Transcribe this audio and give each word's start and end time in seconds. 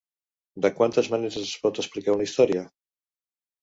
De 0.65 0.71
quantes 0.79 1.11
maneres 1.17 1.39
es 1.43 1.53
pot 1.69 1.85
explicar 1.87 2.19
una 2.19 2.29
història? 2.31 2.69